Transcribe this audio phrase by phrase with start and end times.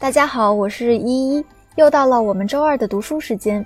[0.00, 1.44] 大家好，我是依依，
[1.74, 3.64] 又到了我们周二的读书时间。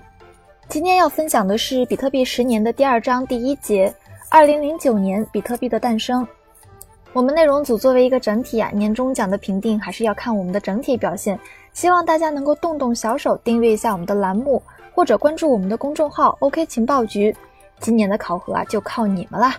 [0.69, 3.95] 今天要分享的是比特币十年的第二章第一节：
[4.29, 6.27] 二零零九年比特币的诞生。
[7.13, 11.39] 我们内容组作为一个整体啊，年终奖的评定还是要看我们的整体表现。
[11.73, 14.61] 希望大家能够动动小手订阅一下我们的栏目，
[14.93, 17.33] 或者关注我们的公众号 “OK 情报局”。
[17.79, 19.55] 今年的考核啊，就靠你们啦！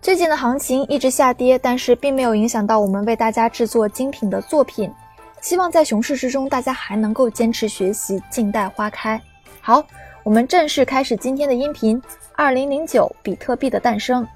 [0.00, 4.90] 最近的行情一直下跌，但是并没有影响到我们为大家制作精品的作品。
[5.40, 9.20] 希望在熊市之中，大家还能够坚持学习，静待花开。
[9.60, 9.82] 好，
[10.22, 12.00] 我们正式开始今天的音频。
[12.36, 14.26] 二零零九，比特币的诞生。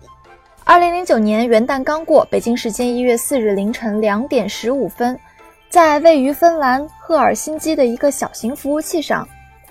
[0.64, 5.18] 二零零九年元旦刚过，北京时间一月四日凌晨两点十五分，
[5.68, 9.28] 在位于芬兰赫尔辛基的一个小型服务器上，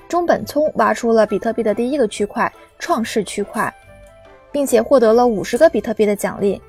[0.08, 3.74] 中本聪挖出了比特币的第一个区块——创世区块，
[4.52, 6.62] 并且获得了五十个比特币的奖励。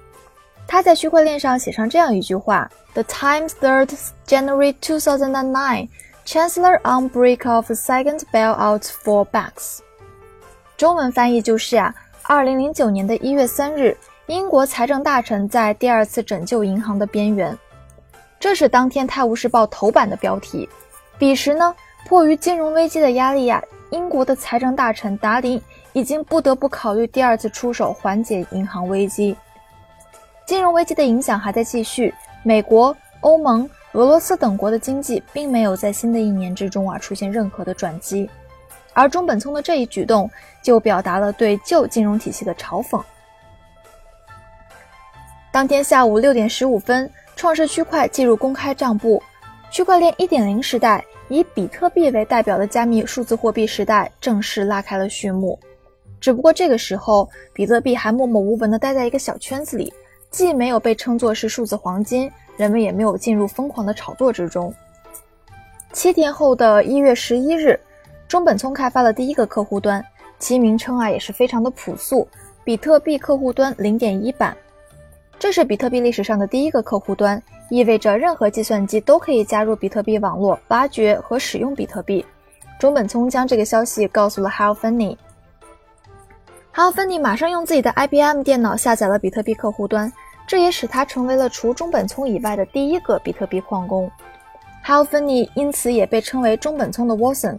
[0.66, 5.88] 他在区块链上写上这样一句话：“The Times 3rd January 2009
[6.26, 9.80] Chancellor on break of second bailout for banks。”
[10.76, 17.56] 中文翻译就是啊，二零零九年的一月三日，英国财政大臣在第二次拯救银行的边缘。
[18.40, 20.68] 这是当天《泰晤士报》头版的标题。
[21.18, 21.74] 彼时呢，
[22.06, 25.62] 迫于金融危机的压力呀，英国的财政大臣达林
[25.93, 29.37] 已经不得不考虑第二次出手缓解银行危机。
[30.46, 38.28] 金融危机的影响还在继续，美国、欧盟、俄罗斯等国的经济并没有在新的一年之中啊出现任何的转机，
[38.92, 40.30] 而中本聪的这一举动
[40.62, 43.02] 就表达了对旧金融体系的嘲讽。
[45.50, 49.22] 当天下午六点十五分，创世区块进入公开账簿，
[49.70, 55.59] 区块链一点零时代以比特币为代表的加密数字货币时代正式拉开了序幕。
[56.20, 59.90] 只不过这个时候，比特币还默默无闻地待在一个小圈子里。
[60.35, 64.75] 既没有被称作是数字黄金，人们也没有进入疯狂的炒作之中。
[65.93, 67.78] 七天后的一月十一日，
[68.27, 70.05] 中本聪开发了第一个客户端，
[70.41, 72.27] 其名称啊也是非常的朴素——
[72.67, 74.56] 比特币客户端零点一版。
[75.39, 77.41] 这是比特币历史上的第一个客户端，
[77.71, 82.27] 意味着任何计算机都可以加入比特币网络，挖掘和使用比特币。
[82.81, 85.16] 中本聪将这个消息告诉了 Hal Finney，Hal
[86.93, 90.12] Finney 马上用自己的 IBM 电脑下载了比特币客户端。
[90.47, 94.10] 这也使他成为了除中本聪以外的第一个比特币矿工。
[94.84, 97.59] Hal f i n n y 因此也被称为中本聪的 Watson，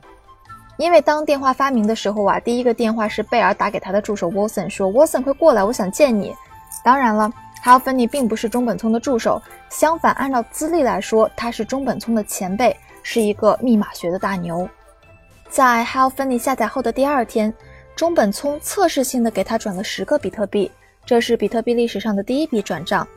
[0.77, 6.35] 因为当电话发明的时候啊，第一个电话是贝尔打给他的助手 Watson，说 Watson 快过来，我想见你。
[6.83, 7.31] 当然了
[7.63, 14.69] ，Hal Finney 并不是中本聪的助手，相反，按照资历来说，他是中本聪的前辈，是一个密码学的大牛。
[15.49, 17.51] 在 Hal Finney 下载后的第二天，
[17.95, 20.69] 中本聪测试性的给他转了十个比特币。
[21.05, 23.07] 这是比特币历史上的第一笔转账。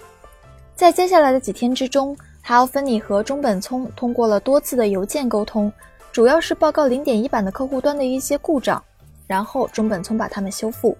[0.75, 2.17] 在接下来的几天之中
[2.47, 5.73] ，Hal Finney 和中本聪通过了多次的邮件沟通，
[6.13, 8.83] 主要是报告零点一版的客户端的一些故障，
[9.27, 10.97] 然后中本聪把它们修复。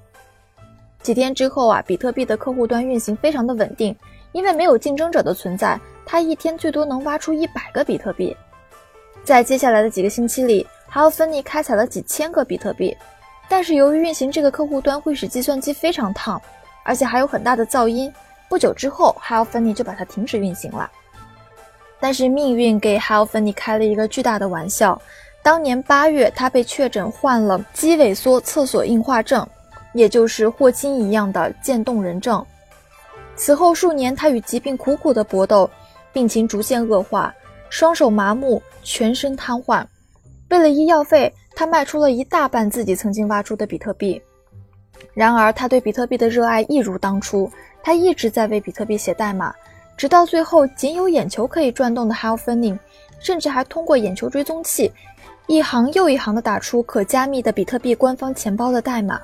[1.01, 3.95] 几天之后啊，比特币的客户端运行非常的稳定，
[4.33, 8.37] 因为没有竞争者的存在，它一天最多能挖出一百个比特币。
[9.23, 12.97] 在接下来的几个星期里，Hal Finney 开采了几千个比特币，
[13.49, 16.41] 但是由于运行这个客户端会使计算机非常烫。
[16.89, 18.11] 而且还有很大的噪音。
[18.49, 20.91] 不久之后，Hal Finney 就把它停止运行了。
[22.01, 24.99] 但是命运给 Hal Finney 开了一个巨大的玩笑。
[25.43, 29.47] 当年八月，他被确诊患了肌萎缩厕所硬化症，
[29.93, 32.45] 也就是霍金一样的渐冻人症。
[33.37, 35.69] 此后数年，他与疾病苦苦的搏斗，
[36.11, 37.35] 病情逐渐恶化，
[37.69, 39.85] 双手麻木，全身瘫痪。
[40.49, 44.21] 为了医药费，他卖出了一大半自己曾经挖出的比特币。
[45.15, 47.51] 然而，他对比特币的热爱一如当初，
[47.83, 49.53] 他一直在为比特币写代码，
[49.97, 52.79] 直到最后仅有眼球可以转动的 Hal Finney，
[53.19, 54.93] 甚至还通过眼球追踪器，
[55.49, 59.21] 一行又一行地打出可加密的比特币官方钱包的代码。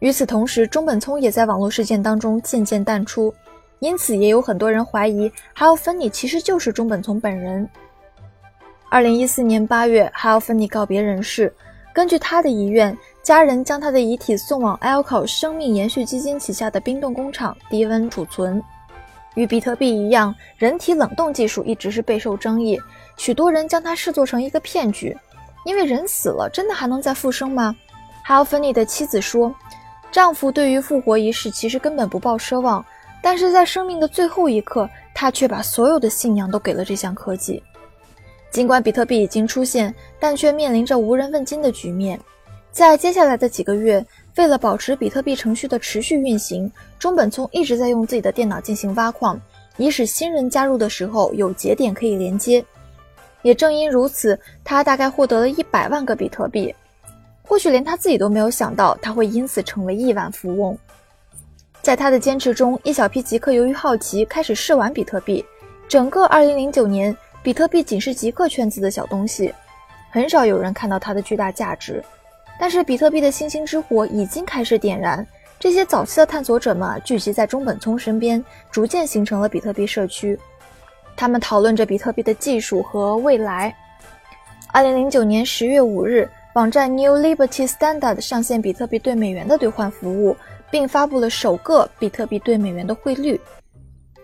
[0.00, 3.32] 与此同时，中本聪也在网络事件当中渐渐淡出，
[3.78, 7.66] 因此也有很多人怀疑 Hal Finney 其实就是中本聪本人。
[8.90, 11.50] 二零一四年八月，Hal Finney 告别人世，
[11.94, 12.94] 根据他的遗愿。
[13.24, 18.62] 家人将他的遗体送往 Alco 生命延续基金旗下的冰冻工厂低温储存。
[19.34, 22.78] 与比特币一样，人体冷冻技术一直是备受争议，
[23.16, 25.16] 许多人将它视作成一个骗局。
[25.64, 27.74] 因为人死了，真的还能再复生吗
[28.26, 29.54] ？Hal Finney 的妻子说，
[30.12, 32.84] 丈夫对于复活一事其实根本不抱奢望，
[33.22, 37.62] 但是在生命的最后一刻，他却把所有的信仰都给了这项科技。
[38.50, 42.20] 尽管比特币已经出现，但却面临着无人问津的局面。
[42.74, 44.04] 在接下来的几个月，
[44.34, 46.68] 为了保持比特币程序的持续运行，
[46.98, 49.40] 中本聪一直在用自己的电脑进行挖矿，
[49.76, 52.64] 以使新人加入的时候有节点可以连接。
[53.42, 56.74] 也正因如此，他大概获得了一百万个比特币。
[57.44, 60.76] 或许连他自己都没有想到，他会因此成为亿万富翁。
[61.80, 65.44] 在他的坚持中，一小批极客由于好奇开始试玩比特币。
[65.86, 69.54] 整个2009年，比特币仅是极客圈子的小东西，
[70.10, 72.02] 很少有人看到它的巨大价值。
[72.64, 75.24] 但是，比特币的星星之火已经开始点燃。
[75.60, 80.40] 这些早期的探索者们聚集在中本聪身边，逐渐形成了比特币社区。
[81.14, 83.76] 他们讨论着比特币的技术和未来。
[84.72, 86.30] 2009年10月5日。
[86.54, 90.34] 网站 New Liberty Standard 上线比特币对美元的兑换服务，
[90.70, 93.38] 并发布了首个比特币对美元的汇率。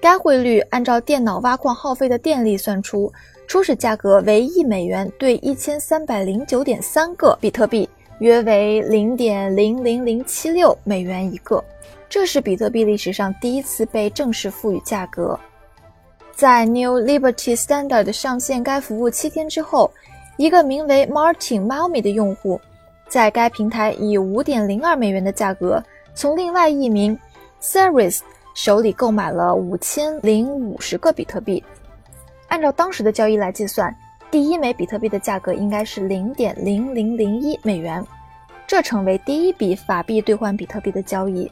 [0.00, 3.12] 该汇率按照电脑挖矿耗费的电力算出，
[3.46, 7.86] 初始价格为一美元兑一千三百零九点三个比特币，
[8.20, 11.62] 约为零点零零零七六美元一个。
[12.08, 15.38] 这是比特币历史上第一次被正式赋予价格。
[16.32, 19.90] 在 New Liberty Standard 上线该服务七天之后。
[20.36, 22.58] 一个名为 Martin Malmy 的用户，
[23.06, 25.84] 在该平台以五点零二美元的价格，
[26.14, 27.18] 从另外一名
[27.58, 28.24] s e r i s
[28.54, 31.62] 手里购买了五千零五十个比特币。
[32.48, 33.94] 按照当时的交易来计算，
[34.30, 38.04] 第一枚比特币的价格应该是零点零零零一美元，
[38.64, 41.50] 这成为第一笔法币兑换比特币的交易。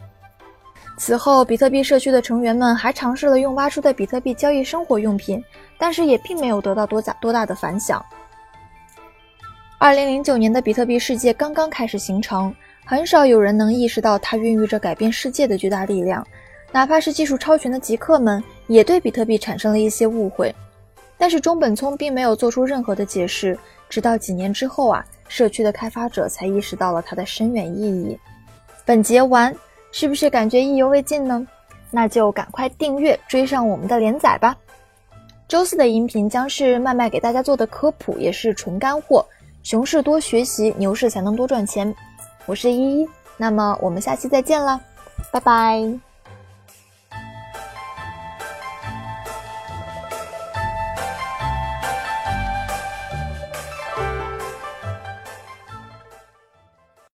[0.97, 5.43] 此后，比特币社区的成员们还尝试了用挖出的比特币交易生活用品，
[5.77, 8.05] 但是也并没有得到多大多大的反响。
[9.79, 12.55] 二零零九年的比特币世界刚刚开始形成，
[12.85, 16.25] 很少有人能意识到它孕育着改变世界的巨大力量。
[16.71, 20.55] 哪怕是技术超群的极客们，也对比特币产生了一些误会。
[21.19, 28.17] 但是中本聪并没有做出任何的解释，直到几年之后啊，社区的开发者才意识到了它的深远意义。
[28.85, 29.55] 本节完，
[29.91, 31.47] 是不是感觉意犹未尽呢？
[31.91, 34.57] 那就赶快订阅追上我们的连载吧。
[35.49, 39.25] 周四的音频将是麦麦给大家做的科普，也是纯干货。
[39.63, 41.95] 熊市多学习，牛市才能多赚钱。
[42.47, 44.81] 我是依依，那么我们下期再见了，
[45.33, 46.08] 拜拜。